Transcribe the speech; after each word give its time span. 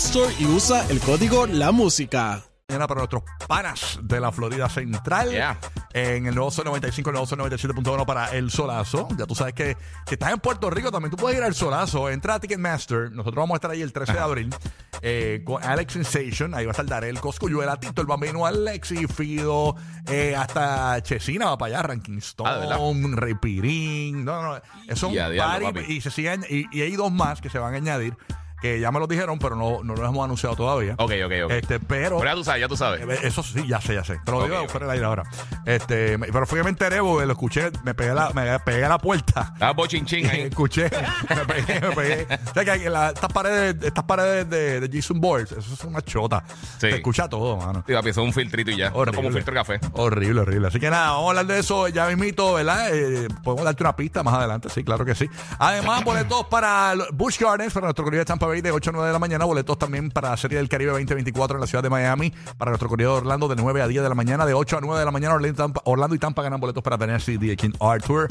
Store 0.00 0.34
y 0.38 0.46
usa 0.46 0.86
el 0.88 0.98
código 1.00 1.46
La 1.46 1.72
Música. 1.72 2.42
Mañana 2.68 2.86
para 2.86 3.00
nuestros 3.00 3.22
panas 3.48 3.98
de 4.02 4.20
la 4.20 4.30
Florida 4.32 4.68
Central. 4.68 5.30
Yeah. 5.30 5.58
En 5.92 6.26
el 6.26 6.34
nuevo 6.34 6.50
Sol 6.50 6.64
95, 6.66 7.10
el 7.10 7.14
nuevo 7.14 7.26
Sol 7.26 7.38
97.1 7.40 8.06
para 8.06 8.28
el 8.30 8.50
Solazo. 8.50 9.08
Ya 9.18 9.26
tú 9.26 9.34
sabes 9.34 9.54
que 9.54 9.76
si 10.06 10.14
estás 10.14 10.32
en 10.32 10.38
Puerto 10.38 10.70
Rico 10.70 10.90
también 10.90 11.10
tú 11.10 11.16
puedes 11.16 11.36
ir 11.36 11.44
al 11.44 11.54
Solazo. 11.54 12.08
Entra 12.08 12.34
a 12.34 12.40
Ticketmaster. 12.40 13.10
Nosotros 13.12 13.42
vamos 13.42 13.54
a 13.54 13.56
estar 13.56 13.70
ahí 13.72 13.82
el 13.82 13.92
13 13.92 14.12
de 14.12 14.18
abril 14.20 14.54
eh, 15.02 15.42
con 15.44 15.62
Alex 15.62 15.92
Sensation. 15.92 16.54
Ahí 16.54 16.64
va 16.64 16.70
a 16.70 16.72
estar 16.72 16.86
Darel 16.86 17.20
Coscuyuela, 17.20 17.78
Tito, 17.78 18.00
el 18.00 18.06
Bambino, 18.06 18.46
Alexi, 18.46 19.06
Fido, 19.06 19.76
eh, 20.08 20.34
hasta 20.36 21.02
Chesina 21.02 21.46
va 21.46 21.58
para 21.58 21.74
allá, 21.78 21.82
Ranking 21.88 22.16
Ah. 22.44 22.64
Stone, 22.64 23.16
Rey 23.16 23.34
Pirín. 23.34 24.24
No, 24.24 24.42
no, 24.42 24.56
eso 24.88 25.08
es 25.08 25.12
Y 25.12 25.32
diablo, 25.32 25.72
y 25.86 26.00
se 26.00 26.10
siguen, 26.10 26.44
y, 26.48 26.64
y 26.76 26.82
hay 26.82 26.96
dos 26.96 27.12
más 27.12 27.40
que 27.40 27.50
se 27.50 27.58
van 27.58 27.74
a 27.74 27.76
añadir. 27.78 28.16
Que 28.60 28.78
ya 28.80 28.90
me 28.92 28.98
lo 29.00 29.06
dijeron, 29.06 29.38
pero 29.38 29.56
no, 29.56 29.82
no 29.82 29.94
lo 29.94 30.06
hemos 30.06 30.24
anunciado 30.24 30.54
todavía. 30.56 30.94
Ok, 30.98 31.12
ok, 31.24 31.32
ok. 31.46 31.50
Este, 31.52 31.80
pero 31.80 32.18
Pero 32.18 32.30
ya 32.30 32.34
tú 32.34 32.44
sabes, 32.44 32.60
ya 32.60 32.68
tú 32.68 32.76
sabes. 32.76 33.00
eh, 33.08 33.18
Eso 33.26 33.42
sí, 33.42 33.66
ya 33.66 33.80
sé, 33.80 33.94
ya 33.94 34.04
sé. 34.04 34.18
Te 34.24 34.30
lo 34.32 34.42
digo 34.44 34.60
Ok, 34.62 34.68
fuera 34.70 34.86
del 34.86 34.94
aire 34.94 35.06
ahora. 35.06 35.22
Este, 35.64 36.18
me- 36.18 36.26
pero 36.28 36.46
fui 36.46 36.58
que 36.58 36.64
me 36.64 36.70
enteré 36.70 37.00
porque 37.00 37.26
lo 37.26 37.32
escuché, 37.32 37.70
me 37.84 37.94
pegué, 37.94 38.14
la, 38.14 38.30
me 38.30 38.58
pegué 38.60 38.84
a 38.84 38.88
la 38.88 38.98
puerta. 38.98 39.54
Ah, 39.60 39.72
bochinchín 39.72 40.26
ahí. 40.28 40.40
Escuché, 40.50 40.90
me 41.28 41.44
pegué, 41.46 41.80
me 41.80 41.94
pegué. 41.94 42.26
O 42.50 42.52
sea 42.54 42.64
que 42.64 42.70
hay- 42.70 42.88
la- 42.88 43.10
estas 43.10 43.32
paredes, 43.32 43.76
estas 43.82 44.04
paredes 44.04 44.50
de, 44.50 44.80
de 44.80 44.90
Jason 45.00 45.20
Boards, 45.20 45.52
eso 45.52 45.74
es 45.74 45.84
una 45.84 46.02
chota. 46.02 46.42
Sí. 46.78 46.90
Se 46.90 46.96
escucha 46.96 47.28
todo, 47.28 47.56
mano. 47.56 47.84
Sí, 47.86 47.92
papi, 47.94 48.08
eso 48.10 48.20
es 48.22 48.26
un 48.26 48.32
filtrito 48.32 48.70
y 48.70 48.76
ya. 48.76 48.90
Horrible. 48.92 49.16
Como 49.16 49.28
un 49.28 49.34
filtro 49.34 49.54
de 49.54 49.60
café. 49.60 49.80
Horrible, 49.94 50.40
horrible. 50.40 50.68
Así 50.68 50.80
que 50.80 50.90
nada, 50.90 51.12
vamos 51.12 51.26
a 51.26 51.28
hablar 51.30 51.46
de 51.46 51.58
eso 51.60 51.88
ya 51.88 52.06
mismito, 52.08 52.54
¿verdad? 52.54 52.88
Eh, 52.94 53.28
podemos 53.42 53.64
darte 53.64 53.82
una 53.82 53.96
pista 53.96 54.22
más 54.22 54.34
adelante, 54.34 54.68
sí, 54.68 54.82
claro 54.84 55.04
que 55.04 55.14
sí. 55.14 55.28
Además, 55.58 56.04
boletos 56.04 56.44
para 56.46 56.94
los 56.94 57.08
Busch 57.12 57.38
Gardens, 57.40 57.72
para 57.72 57.86
nuestro 57.86 58.04
corrido 58.04 58.20
de 58.20 58.24
Tampa 58.24 58.46
Bay 58.46 58.49
de 58.60 58.70
8 58.72 58.90
a 58.90 58.92
9 58.92 59.06
de 59.06 59.12
la 59.12 59.18
mañana. 59.18 59.44
Boletos 59.44 59.78
también 59.78 60.10
para 60.10 60.30
la 60.30 60.36
Serie 60.36 60.58
del 60.58 60.68
Caribe 60.68 60.90
2024 60.90 61.56
en 61.56 61.60
la 61.60 61.66
ciudad 61.66 61.82
de 61.82 61.90
Miami. 61.90 62.32
Para 62.58 62.70
nuestro 62.72 62.88
corrido 62.88 63.12
de 63.12 63.18
Orlando 63.18 63.46
de 63.48 63.56
9 63.56 63.80
a 63.82 63.86
10 63.88 64.02
de 64.02 64.08
la 64.08 64.14
mañana. 64.14 64.44
De 64.46 64.54
8 64.54 64.78
a 64.78 64.80
9 64.80 64.98
de 64.98 65.04
la 65.04 65.10
mañana, 65.12 65.34
Orlando 65.34 65.54
y 65.54 65.56
Tampa, 65.56 65.80
Orlando 65.84 66.14
y 66.16 66.18
Tampa 66.18 66.42
ganan 66.42 66.58
boletos 66.60 66.82
para 66.82 66.98
Tennessee 66.98 67.38
The 67.38 67.56
King 67.56 67.72
Arthur 67.80 68.28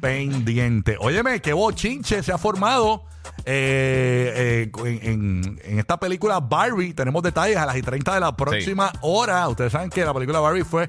pendiente. 0.00 0.96
Óyeme, 1.00 1.40
qué 1.40 1.52
bochinche 1.52 2.22
se 2.22 2.32
ha 2.32 2.38
formado. 2.38 3.04
eh, 3.44 4.68
eh, 4.74 5.00
en, 5.02 5.10
en- 5.10 5.60
en 5.64 5.78
esta 5.78 5.98
película 5.98 6.40
Barbie 6.40 6.94
tenemos 6.94 7.22
detalles 7.22 7.56
a 7.56 7.66
las 7.66 7.76
y 7.76 7.82
30 7.82 8.14
de 8.14 8.20
la 8.20 8.36
próxima 8.36 8.92
hora. 9.02 9.48
Ustedes 9.48 9.72
saben 9.72 9.90
que 9.90 10.04
la 10.04 10.12
película 10.14 10.40
Barbie 10.40 10.64
fue 10.64 10.88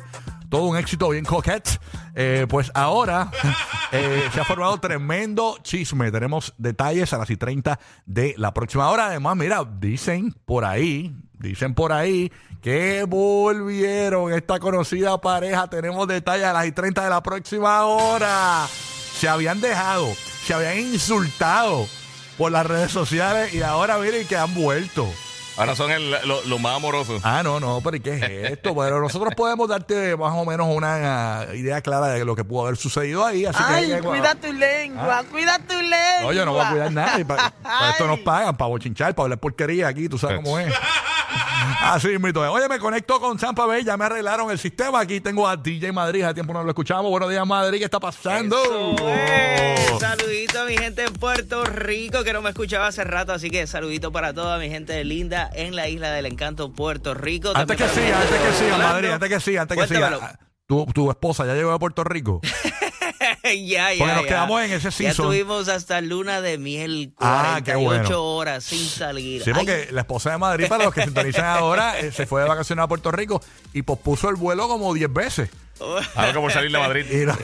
todo 0.51 0.65
un 0.65 0.77
éxito 0.77 1.09
bien 1.09 1.25
coquette. 1.25 1.79
Eh, 2.13 2.45
pues 2.47 2.71
ahora 2.75 3.31
eh, 3.91 4.29
se 4.31 4.41
ha 4.41 4.45
formado 4.45 4.77
tremendo 4.79 5.57
chisme. 5.63 6.11
Tenemos 6.11 6.53
detalles 6.57 7.11
a 7.13 7.17
las 7.17 7.29
y 7.31 7.37
30 7.37 7.79
de 8.05 8.35
la 8.37 8.53
próxima 8.53 8.89
hora. 8.89 9.07
Además, 9.07 9.37
mira, 9.37 9.63
dicen 9.79 10.35
por 10.45 10.65
ahí, 10.65 11.15
dicen 11.39 11.73
por 11.73 11.93
ahí 11.93 12.31
que 12.61 13.05
volvieron 13.07 14.33
esta 14.33 14.59
conocida 14.59 15.19
pareja. 15.21 15.67
Tenemos 15.69 16.07
detalles 16.07 16.45
a 16.45 16.53
las 16.53 16.67
y 16.67 16.73
30 16.73 17.05
de 17.05 17.09
la 17.09 17.23
próxima 17.23 17.85
hora. 17.85 18.67
Se 18.67 19.29
habían 19.29 19.61
dejado, 19.61 20.07
se 20.45 20.53
habían 20.53 20.79
insultado 20.79 21.87
por 22.37 22.51
las 22.51 22.65
redes 22.65 22.91
sociales 22.91 23.53
y 23.53 23.61
ahora 23.61 23.97
miren 23.97 24.27
que 24.27 24.35
han 24.35 24.53
vuelto. 24.53 25.07
Ahora 25.57 25.75
son 25.75 25.91
el- 25.91 26.11
lo, 26.25 26.41
lo 26.45 26.59
más 26.59 26.75
amorosos. 26.77 27.21
Ah, 27.25 27.41
no, 27.43 27.59
no, 27.59 27.81
pero 27.83 27.97
¿y 27.97 27.99
qué 27.99 28.15
es 28.15 28.51
esto? 28.51 28.75
Pero 28.75 29.01
nosotros 29.01 29.33
podemos 29.35 29.67
darte 29.67 30.15
más 30.15 30.33
o 30.33 30.45
menos 30.45 30.67
una 30.73 31.41
ah, 31.41 31.55
idea 31.55 31.81
clara 31.81 32.07
de 32.07 32.23
lo 32.25 32.35
que 32.35 32.43
pudo 32.43 32.63
haber 32.65 32.77
sucedido 32.77 33.25
ahí. 33.25 33.45
Así 33.45 33.57
que, 33.63 33.73
Ay, 33.73 33.87
que- 33.89 33.99
cuida 34.01 34.33
tu 34.35 34.51
lengua, 34.53 35.23
cuida 35.29 35.59
tu 35.59 35.73
lengua. 35.73 36.21
No, 36.23 36.33
yo 36.33 36.45
no 36.45 36.53
voy 36.53 36.61
a 36.65 36.69
cuidar 36.69 36.91
nada. 36.91 37.19
y 37.19 37.23
pa- 37.23 37.53
Para, 37.61 37.89
esto 37.91 38.07
nos 38.07 38.19
pagan, 38.19 38.55
para 38.55 38.69
bochinchar, 38.69 39.13
para 39.13 39.25
hablar 39.25 39.39
porquería 39.39 39.87
aquí, 39.87 40.07
tú 40.09 40.17
sabes 40.17 40.37
cómo 40.37 40.57
es. 40.57 40.73
Así 41.83 42.17
mito. 42.19 42.39
Oye, 42.51 42.69
me 42.69 42.79
conecto 42.79 43.19
con 43.19 43.37
Zampa 43.39 43.65
Bay, 43.65 43.83
ya 43.83 43.97
me 43.97 44.05
arreglaron 44.05 44.51
el 44.51 44.59
sistema. 44.59 44.99
Aquí 45.01 45.19
tengo 45.19 45.47
a 45.47 45.57
DJ 45.57 45.91
Madrid, 45.91 46.21
hace 46.23 46.35
tiempo 46.35 46.53
no 46.53 46.63
lo 46.63 46.69
escuchamos. 46.69 47.09
Buenos 47.09 47.29
días, 47.29 47.45
Madrid, 47.45 47.79
¿qué 47.79 47.85
está 47.85 47.99
pasando? 47.99 48.95
Es. 49.07 49.99
Saludito 49.99 50.61
a 50.61 50.65
mi 50.65 50.77
gente 50.77 51.03
en 51.05 51.13
Puerto 51.13 51.65
Rico 51.65 52.23
que 52.23 52.33
no 52.33 52.41
me 52.41 52.49
escuchaba 52.49 52.87
hace 52.87 53.03
rato, 53.03 53.33
así 53.33 53.49
que 53.49 53.65
saludito 53.67 54.11
para 54.11 54.33
toda 54.33 54.57
mi 54.59 54.69
gente 54.69 55.03
linda 55.03 55.49
en 55.53 55.75
la 55.75 55.89
isla 55.89 56.11
del 56.11 56.27
encanto, 56.27 56.71
Puerto 56.71 57.13
Rico. 57.13 57.51
Antes 57.55 57.75
que 57.77 57.87
siga, 57.89 58.21
antes 58.21 58.39
que 58.39 58.53
siga, 58.63 58.77
Madrid, 58.77 59.09
antes 59.09 59.29
que 59.29 59.39
siga, 59.39 59.61
antes 59.63 59.77
que 59.77 59.87
siga. 59.87 60.19
Ah, 60.21 60.35
Tu, 60.67 60.85
tu 60.93 61.09
esposa 61.09 61.45
ya 61.45 61.55
llegó 61.55 61.71
a 61.71 61.79
Puerto 61.79 62.03
Rico. 62.03 62.41
ya, 63.67 63.93
ya, 63.93 63.99
Porque 63.99 64.13
nos 64.13 64.21
ya. 64.23 64.27
quedamos 64.27 64.61
en 64.63 64.71
ese 64.73 64.83
Ya 64.85 64.91
season. 64.91 65.25
tuvimos 65.27 65.67
hasta 65.67 66.01
luna 66.01 66.41
de 66.41 66.57
miel, 66.57 67.13
Ah, 67.19 67.59
48 67.63 67.63
qué 67.65 67.75
bueno. 67.75 68.23
horas 68.23 68.63
sin 68.63 68.85
salir. 68.85 69.43
Sí, 69.43 69.51
Ay, 69.51 69.55
porque 69.55 69.87
la 69.91 70.01
esposa 70.01 70.31
de 70.31 70.37
Madrid, 70.37 70.67
para 70.67 70.85
los 70.85 70.93
que 70.93 71.03
sintonizan 71.03 71.45
ahora, 71.45 71.99
eh, 71.99 72.11
se 72.11 72.25
fue 72.25 72.41
de 72.41 72.47
vacaciones 72.49 72.83
a 72.83 72.87
Puerto 72.87 73.11
Rico 73.11 73.41
y 73.73 73.81
pospuso 73.83 74.29
el 74.29 74.35
vuelo 74.35 74.67
como 74.67 74.93
10 74.93 75.11
veces. 75.13 75.49
Que 76.33 76.39
por 76.39 76.51
salir 76.51 76.71
de 76.71 76.77
Madrid. 76.79 77.05
No- 77.25 77.37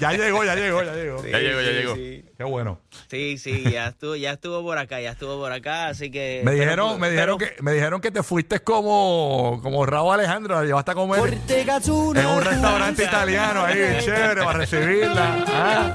ya 0.00 0.12
llegó, 0.12 0.44
ya 0.44 0.54
llegó, 0.54 0.82
ya 0.82 0.94
llegó. 0.94 1.24
Ya 1.24 1.38
llegó, 1.38 1.60
ya 1.60 1.66
sí, 1.68 1.72
llegó. 1.74 1.94
sí. 1.96 2.24
Qué 2.36 2.44
bueno. 2.44 2.80
Sí, 3.10 3.36
sí, 3.38 3.64
ya 3.70 3.88
estuvo, 3.88 4.14
ya 4.16 4.32
estuvo 4.32 4.62
por 4.62 4.78
acá, 4.78 5.00
ya 5.00 5.10
estuvo 5.10 5.38
por 5.38 5.50
acá, 5.52 5.88
así 5.88 6.10
que. 6.10 6.42
Me 6.44 6.52
pero- 6.52 6.62
dijeron, 6.64 7.00
me 7.00 7.10
dijeron 7.10 7.38
pero- 7.38 7.54
que, 7.56 7.62
me 7.62 7.72
dijeron 7.72 8.00
que 8.00 8.10
te 8.10 8.22
fuiste 8.22 8.60
como, 8.60 9.60
como 9.62 9.84
Raúl 9.86 10.14
Alejandro, 10.14 10.54
la 10.60 10.64
llevaste 10.64 10.90
a 10.92 10.94
comer 10.94 11.20
en 11.20 12.26
un 12.26 12.40
restaurante 12.44 13.04
italiano 13.04 13.64
ahí, 13.64 13.98
chévere, 14.04 14.42
para 14.44 14.58
recibirla. 14.58 15.44
Ah, 15.48 15.94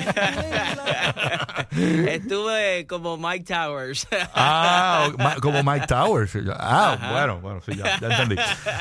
Estuve 1.70 2.86
como 2.86 3.16
Mike 3.16 3.44
Towers. 3.44 4.06
Ah, 4.34 5.08
como 5.40 5.62
Mike 5.62 5.86
Towers. 5.86 6.32
Ah, 6.56 7.10
bueno, 7.12 7.40
bueno, 7.40 7.60
sí, 7.64 7.72
ya, 7.76 7.98
ya 8.00 8.08
entendí. 8.08 8.36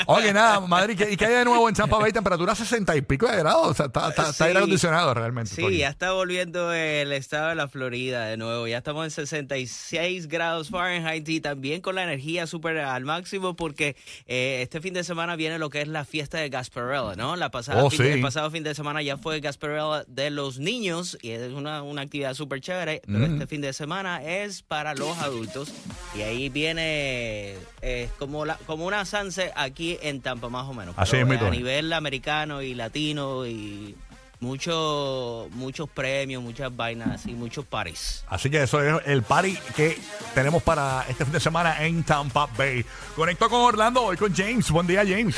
Oye, 0.07 0.33
nada, 0.33 0.59
Madrid, 0.61 0.97
¿qué, 0.97 1.11
¿y 1.11 1.17
qué 1.17 1.25
hay 1.25 1.33
de 1.35 1.45
nuevo 1.45 1.67
en 1.69 1.75
Tampa 1.75 1.97
Bay? 1.97 2.11
Temperatura 2.11 2.55
60 2.55 2.95
y 2.95 3.01
pico 3.01 3.27
de 3.27 3.37
grados. 3.37 3.67
O 3.67 3.73
sea, 3.73 3.85
está, 3.87 4.09
está, 4.09 4.21
está 4.23 4.33
Sí. 4.33 4.43
aire 4.45 4.59
acondicionado 4.59 5.13
realmente. 5.13 5.51
Sí, 5.53 5.77
ya 5.77 5.89
está 5.89 6.11
volviendo 6.13 6.73
el 6.73 7.11
estado 7.11 7.49
de 7.49 7.55
la 7.55 7.67
Florida 7.67 8.25
de 8.25 8.37
nuevo. 8.37 8.67
Ya 8.67 8.77
estamos 8.79 9.05
en 9.05 9.11
66 9.11 10.27
grados 10.27 10.69
Fahrenheit 10.69 11.27
y 11.29 11.41
también 11.41 11.81
con 11.81 11.95
la 11.95 12.03
energía 12.03 12.47
súper 12.47 12.77
al 12.79 13.05
máximo 13.05 13.55
porque 13.55 13.95
eh, 14.27 14.59
este 14.63 14.81
fin 14.81 14.93
de 14.93 15.03
semana 15.03 15.35
viene 15.35 15.59
lo 15.59 15.69
que 15.69 15.81
es 15.81 15.87
la 15.87 16.05
fiesta 16.05 16.37
de 16.37 16.49
Gasparilla, 16.49 17.15
¿no? 17.15 17.35
La 17.35 17.51
pasada 17.51 17.83
Oh, 17.83 17.89
fin 17.89 17.99
sí. 18.05 18.07
el 18.11 18.21
pasado 18.21 18.49
fin 18.51 18.63
de 18.63 18.73
semana 18.75 19.01
ya 19.01 19.17
fue 19.17 19.39
Gasparilla 19.39 20.03
de 20.07 20.29
los 20.29 20.59
niños 20.59 21.17
y 21.21 21.31
es 21.31 21.51
una, 21.53 21.81
una 21.83 22.01
actividad 22.01 22.33
súper 22.33 22.61
chévere, 22.61 22.78
pero 23.05 23.19
Mm. 23.19 23.33
este 23.33 23.47
fin 23.47 23.61
de 23.61 23.73
semana 23.73 24.23
es 24.23 24.61
para 24.61 24.93
los 24.95 25.17
adultos 25.19 25.71
y 26.15 26.21
ahí 26.21 26.49
viene 26.49 27.55
eh, 27.81 28.09
como, 28.19 28.45
la, 28.45 28.55
como 28.65 28.85
una 28.85 29.05
sunset 29.05 29.51
aquí 29.55 29.97
en 30.01 30.21
Tampa 30.21 30.49
más 30.49 30.67
o 30.67 30.73
menos. 30.73 30.93
Así 30.97 31.11
Pero, 31.11 31.25
mismito 31.25 31.45
A 31.45 31.49
es. 31.49 31.57
nivel 31.57 31.93
americano 31.93 32.61
y 32.61 32.73
latino 32.75 33.45
y 33.45 33.95
mucho, 34.41 35.47
muchos 35.51 35.89
premios, 35.89 36.41
muchas 36.41 36.73
vainas 36.75 37.09
así, 37.09 37.33
muchos 37.33 37.65
paris. 37.65 38.23
Así 38.29 38.49
que 38.49 38.63
eso 38.63 38.81
es 38.81 39.01
el 39.05 39.21
party 39.23 39.57
que 39.75 39.97
tenemos 40.33 40.63
para 40.63 41.05
este 41.09 41.25
fin 41.25 41.33
de 41.33 41.39
semana 41.41 41.85
en 41.85 42.03
Tampa 42.03 42.47
Bay. 42.57 42.85
Conecto 43.15 43.49
con 43.49 43.59
Orlando, 43.61 44.01
hoy 44.03 44.15
con 44.17 44.33
James. 44.33 44.71
Buen 44.71 44.87
día, 44.87 45.01
James. 45.05 45.35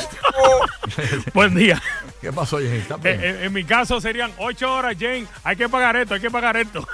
Buen 1.33 1.55
día. 1.55 1.81
¿Qué 2.21 2.31
pasó, 2.31 2.57
James? 2.57 2.83
¿Estás 2.83 2.99
Eh, 3.03 3.17
bien? 3.17 3.21
eh, 3.23 3.45
en 3.45 3.53
mi 3.53 3.63
caso 3.63 3.99
serían 3.99 4.31
ocho 4.37 4.71
horas, 4.71 4.95
Jane. 4.99 5.25
Hay 5.43 5.55
que 5.55 5.67
pagar 5.67 5.95
esto, 5.95 6.13
hay 6.13 6.21
que 6.21 6.29
pagar 6.31 6.57
esto. 6.57 6.87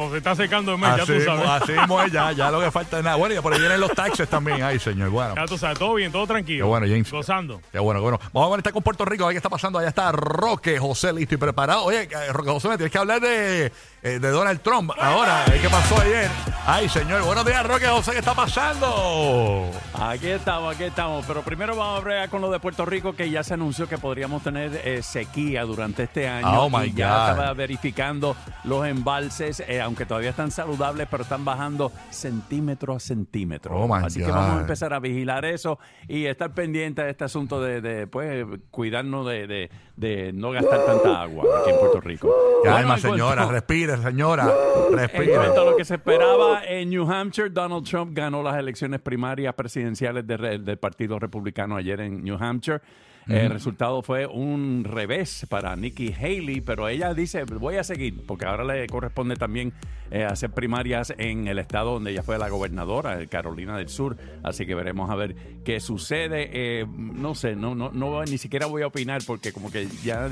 O 0.00 0.10
se 0.10 0.18
está 0.18 0.34
secando 0.34 0.72
el 0.72 0.78
mes, 0.78 0.96
ya 0.96 1.04
tú 1.04 1.20
sabes. 1.20 1.48
así 1.48 1.72
mismo 1.72 2.02
es, 2.02 2.12
ya, 2.12 2.32
ya 2.32 2.50
lo 2.50 2.60
que 2.60 2.70
falta 2.70 2.98
es 2.98 3.04
nada. 3.04 3.16
Bueno, 3.16 3.34
y 3.34 3.40
por 3.40 3.52
ahí 3.52 3.60
vienen 3.60 3.80
los 3.80 3.92
taxes 3.92 4.28
también. 4.28 4.62
Ay, 4.62 4.78
señor, 4.78 5.10
bueno. 5.10 5.34
Ya 5.36 5.44
tú 5.44 5.58
sabes, 5.58 5.78
todo 5.78 5.94
bien, 5.94 6.10
todo 6.10 6.26
tranquilo. 6.26 6.64
Qué 6.64 6.68
bueno, 6.68 6.86
James. 6.86 7.10
Gozando. 7.10 7.60
Qué 7.70 7.78
bueno, 7.78 8.00
qué 8.00 8.02
bueno. 8.02 8.20
Vamos 8.32 8.46
a 8.46 8.50
conectar 8.50 8.72
con 8.72 8.82
Puerto 8.82 9.04
Rico, 9.04 9.24
a 9.24 9.26
ver 9.28 9.34
qué 9.34 9.38
está 9.38 9.50
pasando. 9.50 9.78
Allá 9.78 9.88
está 9.88 10.12
Roque 10.12 10.78
José 10.78 11.12
listo 11.12 11.34
y 11.34 11.38
preparado. 11.38 11.84
Oye, 11.84 12.08
eh, 12.10 12.32
Roque 12.32 12.50
José, 12.50 12.68
me 12.68 12.76
tienes 12.76 12.92
que 12.92 12.98
hablar 12.98 13.20
de, 13.20 13.66
eh, 13.66 14.18
de 14.18 14.30
Donald 14.30 14.60
Trump. 14.62 14.92
Ahora, 14.98 15.44
¿qué 15.60 15.68
pasó 15.68 16.00
ayer? 16.00 16.30
Ay, 16.66 16.88
señor, 16.88 17.22
buenos 17.22 17.44
días, 17.44 17.66
Roque 17.66 17.86
José, 17.86 18.12
¿qué 18.12 18.18
está 18.18 18.34
pasando? 18.34 19.70
Aquí 20.02 20.28
estamos, 20.28 20.74
aquí 20.74 20.84
estamos. 20.84 21.26
Pero 21.26 21.42
primero 21.42 21.76
vamos 21.76 22.00
a 22.00 22.02
bregar 22.02 22.30
con 22.30 22.40
lo 22.40 22.50
de 22.50 22.58
Puerto 22.58 22.86
Rico, 22.86 23.12
que 23.12 23.28
ya 23.30 23.42
se 23.44 23.52
anunció 23.52 23.86
que 23.86 23.98
podríamos 23.98 24.42
tener 24.42 24.80
eh, 24.82 25.02
sequía 25.02 25.64
durante 25.64 26.04
este 26.04 26.26
año. 26.26 26.62
Oh, 26.62 26.70
my 26.70 26.86
y 26.86 26.94
ya 26.94 27.10
God. 27.24 27.30
estaba 27.32 27.52
verificando 27.52 28.34
los 28.64 28.86
embalses, 28.86 29.60
eh, 29.68 29.78
aunque 29.82 30.06
todavía 30.06 30.30
están 30.30 30.50
saludables, 30.52 31.06
pero 31.10 31.24
están 31.24 31.44
bajando 31.44 31.92
centímetro 32.08 32.94
a 32.94 33.00
centímetro. 33.00 33.76
Oh, 33.76 33.86
my 33.86 34.06
Así 34.06 34.20
que 34.24 34.30
vamos 34.30 34.56
a 34.56 34.60
empezar 34.62 34.94
a 34.94 35.00
vigilar 35.00 35.44
eso 35.44 35.78
y 36.08 36.24
estar 36.24 36.54
pendiente 36.54 37.02
de 37.04 37.10
este 37.10 37.24
asunto 37.24 37.60
de, 37.60 37.82
de, 37.82 38.06
pues, 38.06 38.46
cuidarnos 38.70 39.26
de, 39.26 39.46
de- 39.46 39.70
de 40.00 40.32
no 40.32 40.50
gastar 40.50 40.82
tanta 40.86 41.20
agua 41.20 41.44
aquí 41.60 41.68
en 41.72 41.78
Puerto 41.78 42.00
Rico. 42.00 42.34
Calma, 42.64 42.78
Bueno, 42.80 42.94
en 42.94 43.00
señora, 43.02 43.44
respire, 43.44 43.98
señora, 43.98 44.50
en 44.90 44.96
respire. 44.96 45.34
cuanto 45.34 45.60
a 45.60 45.64
lo 45.66 45.76
que 45.76 45.84
se 45.84 45.96
esperaba 45.96 46.64
en 46.64 46.88
New 46.88 47.06
Hampshire, 47.12 47.50
Donald 47.50 47.86
Trump 47.86 48.12
ganó 48.16 48.42
las 48.42 48.56
elecciones 48.56 49.00
primarias 49.02 49.52
presidenciales 49.52 49.89
de 49.94 50.36
re- 50.36 50.58
del 50.58 50.78
Partido 50.78 51.18
Republicano 51.18 51.76
ayer 51.76 52.00
en 52.00 52.22
New 52.22 52.36
Hampshire. 52.38 52.80
El 53.28 53.50
resultado 53.50 54.02
fue 54.02 54.26
un 54.26 54.82
revés 54.82 55.46
para 55.48 55.76
Nikki 55.76 56.12
Haley, 56.12 56.62
pero 56.62 56.88
ella 56.88 57.14
dice, 57.14 57.44
voy 57.44 57.76
a 57.76 57.84
seguir, 57.84 58.24
porque 58.26 58.44
ahora 58.46 58.64
le 58.64 58.86
corresponde 58.88 59.36
también 59.36 59.72
eh, 60.10 60.24
hacer 60.24 60.50
primarias 60.50 61.12
en 61.16 61.46
el 61.46 61.60
estado 61.60 61.92
donde 61.92 62.10
ella 62.10 62.24
fue 62.24 62.38
la 62.38 62.48
gobernadora, 62.48 63.24
Carolina 63.26 63.76
del 63.76 63.88
Sur. 63.88 64.16
Así 64.42 64.66
que 64.66 64.74
veremos 64.74 65.10
a 65.10 65.14
ver 65.14 65.36
qué 65.64 65.78
sucede. 65.78 66.50
Eh, 66.52 66.86
no 66.88 67.36
sé, 67.36 67.54
no, 67.54 67.76
no, 67.76 67.90
no, 67.92 68.24
ni 68.24 68.38
siquiera 68.38 68.66
voy 68.66 68.82
a 68.82 68.88
opinar 68.88 69.20
porque 69.24 69.52
como 69.52 69.70
que 69.70 69.86
ya 70.02 70.28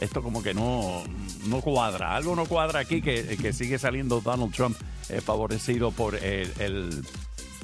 esto 0.00 0.20
como 0.20 0.42
que 0.42 0.54
no, 0.54 1.04
no 1.46 1.60
cuadra. 1.60 2.16
Algo 2.16 2.34
no 2.34 2.46
cuadra 2.46 2.80
aquí 2.80 3.00
que, 3.00 3.36
que 3.40 3.52
sigue 3.52 3.78
saliendo 3.78 4.20
Donald 4.20 4.52
Trump 4.52 4.76
eh, 5.08 5.20
favorecido 5.20 5.92
por 5.92 6.16
el, 6.16 6.50
el- 6.58 7.02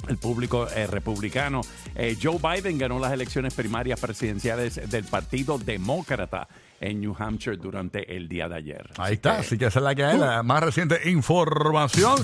el 0.07 0.17
público 0.17 0.67
eh, 0.69 0.87
republicano. 0.87 1.61
Eh, 1.95 2.17
Joe 2.21 2.37
Biden 2.37 2.77
ganó 2.77 2.99
las 2.99 3.13
elecciones 3.13 3.53
primarias 3.53 3.99
presidenciales 3.99 4.89
del 4.89 5.03
Partido 5.05 5.57
Demócrata 5.57 6.47
en 6.81 6.99
New 6.99 7.15
Hampshire 7.17 7.55
durante 7.57 8.13
el 8.15 8.27
día 8.27 8.49
de 8.49 8.55
ayer. 8.55 8.89
Ahí 8.97 9.13
está, 9.13 9.37
así 9.37 9.57
que 9.57 9.67
esa 9.67 9.79
es 9.79 9.83
la 9.83 9.95
que 9.95 10.03
hay, 10.03 10.17
la 10.17 10.41
más 10.43 10.61
reciente 10.63 11.09
información. 11.09 12.15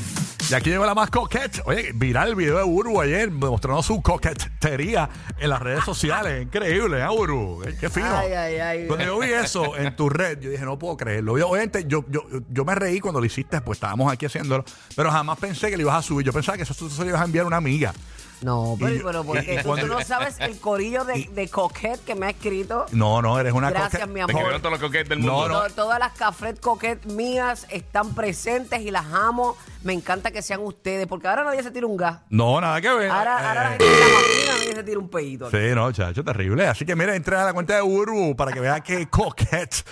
Y 0.50 0.54
aquí 0.54 0.70
llegó 0.70 0.86
la 0.86 0.96
más 0.96 1.10
coquette. 1.12 1.62
Oye, 1.66 1.92
viral 1.94 2.30
el 2.30 2.36
video 2.36 2.58
de 2.58 2.64
Uru 2.64 3.02
ayer 3.02 3.30
mostrando 3.30 3.84
su 3.84 4.02
coquetería 4.02 5.10
en 5.38 5.50
las 5.50 5.62
redes 5.62 5.84
sociales. 5.84 6.42
Increíble, 6.48 7.00
¿eh, 7.02 7.10
Uru? 7.10 7.62
Qué- 7.80 7.90
fino. 7.90 8.08
Ay, 8.18 8.32
ay, 8.34 8.56
ay. 8.56 8.88
Cuando 8.88 9.06
yo 9.06 9.20
vi 9.20 9.28
eso 9.32 9.78
en 9.78 9.96
tu 9.96 10.10
red, 10.10 10.40
yo 10.40 10.50
dije, 10.50 10.64
no 10.66 10.80
puedo 10.80 10.98
creerlo. 10.98 11.38
Yo, 11.38 11.50
obviamente, 11.50 11.86
yo, 11.88 12.06
yo, 12.10 12.22
yo 12.50 12.66
me 12.66 12.76
reí 12.76 13.00
cuando 13.00 13.20
lo 13.20 13.26
hiciste, 13.26 13.62
pues 13.62 13.78
estábamos 13.78 14.12
aquí 14.12 14.26
haciéndolo, 14.26 14.64
pero 14.96 15.12
jamás 15.12 15.38
pensé 15.38 15.70
que 15.70 15.76
lo 15.78 15.84
ibas 15.84 15.96
a 15.96 16.02
subir. 16.02 16.26
Yo 16.26 16.34
pensaba 16.34 16.58
que 16.58 16.64
eso 16.64 16.74
tú 16.74 16.90
se 16.90 17.02
lo 17.04 17.10
ibas 17.10 17.22
a 17.22 17.26
enviar 17.26 17.44
a 17.44 17.48
una 17.48 17.58
amiga. 17.58 17.94
No, 18.42 18.76
pero, 18.80 18.94
Y- 18.94 19.00
pero 19.00 19.22
y- 19.22 19.26
porque 19.26 19.58
tú, 19.58 19.68
cuando- 19.68 19.88
tú 19.88 19.94
no 19.94 20.02
sabes 20.04 20.36
el 20.40 20.60
corillo 20.60 21.04
de, 21.06 21.28
de 21.32 21.48
coquette 21.50 22.04
que 22.06 22.14
me 22.14 22.28
ha 22.28 22.30
escrito. 22.30 22.86
No, 22.92 23.22
no, 23.22 23.40
eres 23.40 23.54
una 23.54 23.72
Gracias, 23.72 24.08
mi 24.08 24.16
Te 24.16 24.22
amor. 24.22 24.30
escribieron 24.32 24.62
todos 24.62 24.72
los 24.74 24.80
coquetes 24.82 25.10
del 25.10 25.26
No, 25.26 25.34
mundo. 25.34 25.48
no. 25.50 25.62
To- 25.70 25.74
Todas 25.74 26.00
las 26.00 26.12
cafret 26.14 26.60
coquette 26.60 27.06
mías 27.08 27.66
están 27.70 28.14
presentes 28.14 28.82
y 28.82 28.92
las 28.92 29.06
amo. 29.12 29.58
Me 29.84 29.94
encanta 29.94 30.32
que 30.32 30.42
sean 30.42 30.62
ustedes, 30.62 31.08
porque 31.08 31.28
ahora 31.28 31.44
nadie 31.44 31.64
se 31.64 31.72
tira 31.72 31.88
un 31.88 31.98
gas. 31.98 32.20
No, 32.30 32.60
nada 32.62 32.80
que 32.82 32.90
ver. 32.94 33.10
Ahora, 33.10 33.38
ahora 33.50 33.64
la 33.70 33.76
Eh, 33.76 33.78
gente 33.80 34.47
se 34.78 34.84
tira 34.84 35.00
un 35.00 35.10
pedito. 35.10 35.50
Sí, 35.52 35.58
no, 35.76 35.92
chacho, 35.92 36.24
terrible. 36.24 36.68
Así 36.68 36.86
que 36.86 36.96
mira, 36.96 37.16
entra 37.16 37.42
a 37.44 37.46
la 37.46 37.54
cuenta 37.54 37.76
de 37.76 37.82
Burbu 37.82 38.36
para 38.36 38.52
que 38.52 38.60
vea 38.60 38.80
que 38.82 39.08
coquette 39.10 39.74
es 39.74 39.86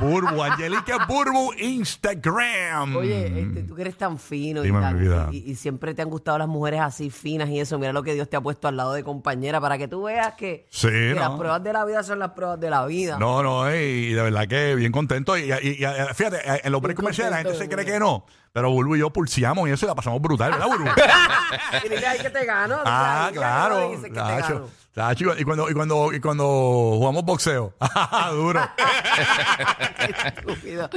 Burbu. 0.00 0.42
Angelica 0.42 1.06
Burbu 1.06 1.52
Instagram. 2.06 2.96
Oye, 2.96 3.26
este, 3.42 3.62
tú 3.62 3.74
que 3.74 3.82
eres 3.82 3.96
tan 3.96 4.18
fino 4.18 4.64
y, 4.64 4.70
tan- 4.72 4.94
mi 4.96 5.02
vida. 5.02 5.28
y- 5.32 5.50
y 5.50 5.54
siempre 5.54 5.94
te 5.94 6.02
han 6.02 6.10
gustado 6.10 6.38
las 6.38 6.48
mujeres 6.48 6.80
así 6.80 7.10
finas 7.10 7.48
y 7.48 7.60
eso. 7.60 7.78
Mira 7.78 7.92
lo 7.92 8.02
que 8.02 8.14
Dios 8.14 8.28
te 8.28 8.36
ha 8.36 8.40
puesto 8.40 8.68
al 8.68 8.76
lado 8.76 8.92
de 8.92 9.02
compañera 9.04 9.60
para 9.60 9.78
que 9.78 9.88
tú 9.88 10.02
veas 10.04 10.34
que, 10.34 10.66
Sí, 10.70 10.88
que 10.88 11.14
no. 11.14 11.20
las 11.20 11.30
pruebas 11.38 11.62
de 11.62 11.72
la 11.72 11.84
vida 11.84 12.02
son 12.02 12.18
las 12.18 12.30
pruebas 12.30 12.58
de 12.60 12.70
la 12.70 12.84
vida. 12.86 13.18
No, 13.18 13.42
no, 13.42 13.68
y 13.74 14.12
de 14.12 14.22
verdad 14.22 14.46
que 14.48 14.74
bien 14.74 14.92
contento. 14.92 15.36
Y, 15.36 15.42
y- 15.52 15.68
y, 15.82 15.86
fíjate, 16.14 16.38
en 16.66 16.72
los 16.72 16.80
breaks 16.80 16.98
comerciales 16.98 17.30
la 17.32 17.38
gente 17.38 17.54
se 17.56 17.68
cree 17.68 17.84
que 17.84 17.98
no, 17.98 18.26
pero 18.52 18.70
Burbu 18.70 18.96
y 18.96 18.98
yo 19.00 19.10
pulseamos 19.10 19.68
y 19.68 19.72
eso 19.72 19.86
y 19.86 19.88
la 19.88 19.94
pasamos 19.94 20.20
brutal, 20.20 20.50
¿verdad, 20.52 20.66
Burbu? 20.66 20.84
Y 21.84 21.88
dile 21.88 22.06
ahí 22.06 22.18
que 22.20 22.30
te 22.30 22.44
gano. 22.44 22.76
dile 22.78 22.82
ah, 22.86 23.24
ahí 23.26 23.32
que 23.32 23.38
claro. 23.38 23.76
te 23.76 23.88
dice 23.96 24.02
que 24.08 24.14
te 24.14 24.20
gano. 24.20 24.68
y 25.38 25.44
cuando, 25.44 25.70
y 25.70 25.74
cuando, 25.74 26.12
y 26.12 26.20
cuando 26.20 26.44
jugamos 26.44 27.24
boxeo, 27.24 27.72
duro. 28.32 28.60
Qué 29.98 30.28
estúpido. 30.28 30.90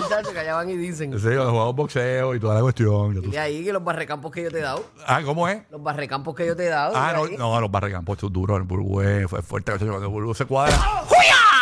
Muchachos, 0.00 0.32
que 0.32 0.38
allá 0.40 0.54
van 0.54 0.70
y 0.70 0.76
dicen. 0.76 1.12
Sí, 1.18 1.26
cuando 1.26 1.50
jugamos 1.52 1.76
boxeo 1.76 2.34
y 2.34 2.40
toda 2.40 2.54
la 2.56 2.60
cuestión. 2.62 3.14
ya 3.14 3.20
tú 3.22 3.28
Y 3.32 3.36
ahí 3.36 3.64
que 3.64 3.72
los 3.72 3.84
barrecampos 3.84 4.32
que 4.32 4.42
yo 4.42 4.50
te 4.50 4.58
he 4.58 4.62
dado. 4.62 4.84
Ah, 5.06 5.20
¿cómo 5.24 5.46
es? 5.48 5.62
Los 5.70 5.82
barrecampos 5.82 6.34
que 6.34 6.46
yo 6.46 6.56
te 6.56 6.66
he 6.66 6.68
dado. 6.68 6.94
Ah, 6.96 7.12
no, 7.14 7.24
dile 7.24 7.36
ahí. 7.36 7.38
no, 7.38 7.60
los 7.60 7.70
barrecampos, 7.70 8.16
esto 8.16 8.26
es 8.26 8.32
duro, 8.32 8.56
el 8.56 8.62
Burbu 8.64 9.00
es- 9.02 9.28
fue 9.30 9.42
fuerte, 9.42 9.72
cuando 9.72 9.98
el 9.98 10.08
Burbu 10.08 10.34
se 10.34 10.46
cuadra. 10.46 10.76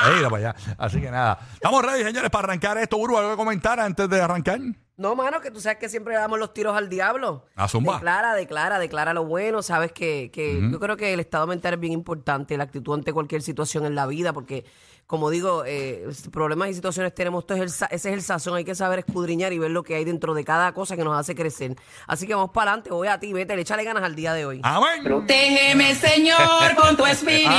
¡Ey, 0.06 0.16
mira 0.16 0.30
para 0.30 0.50
allá! 0.50 0.74
Así 0.78 1.00
que 1.00 1.10
nada, 1.10 1.38
estamos 1.54 1.84
ready, 1.84 2.04
señores, 2.04 2.30
para 2.30 2.48
arrancar 2.48 2.78
esto. 2.78 2.98
Burbu, 2.98 3.18
¿algo 3.18 3.30
que 3.30 3.36
comentar 3.36 3.80
antes 3.80 4.08
de 4.08 4.20
arrancar? 4.20 4.60
No, 4.98 5.14
mano, 5.14 5.40
que 5.40 5.52
tú 5.52 5.60
sabes 5.60 5.78
que 5.78 5.88
siempre 5.88 6.14
le 6.14 6.18
damos 6.18 6.40
los 6.40 6.52
tiros 6.52 6.76
al 6.76 6.88
diablo. 6.88 7.46
A 7.54 7.68
zumba. 7.68 7.94
Declara, 7.94 8.34
declara, 8.34 8.80
declara 8.80 9.14
lo 9.14 9.24
bueno. 9.24 9.62
Sabes 9.62 9.92
que, 9.92 10.28
que 10.32 10.60
yo 10.72 10.80
creo 10.80 10.96
que 10.96 11.14
el 11.14 11.20
estado 11.20 11.46
mental 11.46 11.74
es 11.74 11.80
bien 11.80 11.92
importante, 11.92 12.56
la 12.56 12.64
actitud 12.64 12.94
ante 12.94 13.12
cualquier 13.12 13.40
situación 13.42 13.86
en 13.86 13.94
la 13.94 14.08
vida, 14.08 14.32
porque, 14.32 14.64
como 15.06 15.30
digo, 15.30 15.62
eh, 15.64 16.08
problemas 16.32 16.70
y 16.70 16.74
situaciones 16.74 17.14
tenemos, 17.14 17.46
todo 17.46 17.62
es 17.62 17.80
el 17.80 17.88
ese 17.92 18.08
es 18.08 18.14
el 18.14 18.22
sazón. 18.22 18.56
Hay 18.56 18.64
que 18.64 18.74
saber 18.74 18.98
escudriñar 18.98 19.52
y 19.52 19.60
ver 19.60 19.70
lo 19.70 19.84
que 19.84 19.94
hay 19.94 20.04
dentro 20.04 20.34
de 20.34 20.42
cada 20.44 20.72
cosa 20.72 20.96
que 20.96 21.04
nos 21.04 21.16
hace 21.16 21.36
crecer. 21.36 21.76
Así 22.08 22.26
que 22.26 22.34
vamos 22.34 22.50
para 22.50 22.72
adelante, 22.72 22.90
voy 22.90 23.06
a 23.06 23.20
ti, 23.20 23.32
vete, 23.32 23.54
le 23.54 23.62
échale 23.62 23.84
ganas 23.84 24.02
al 24.02 24.16
día 24.16 24.32
de 24.34 24.46
hoy. 24.46 24.60
¡Amén! 24.64 25.04
Protégeme, 25.04 25.94
Señor, 25.94 26.74
con 26.74 26.96
tu 26.96 27.06
espíritu. 27.06 27.50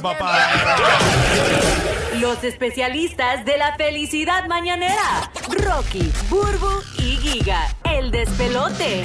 Papá. 0.00 0.48
Los 2.18 2.42
especialistas 2.42 3.44
de 3.44 3.56
la 3.56 3.76
felicidad 3.76 4.46
mañanera. 4.48 5.30
Rocky, 5.48 6.10
Burbu 6.28 6.82
y 6.98 7.16
Giga. 7.16 7.68
El 7.84 8.10
despelote. 8.10 9.04